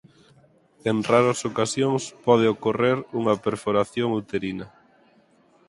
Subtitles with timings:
[0.89, 4.67] En raras ocasións pode ocorrer unha perforación uterina.